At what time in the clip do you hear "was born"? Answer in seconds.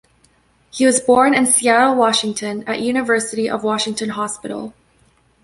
0.87-1.35